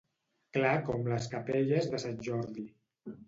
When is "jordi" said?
2.31-2.65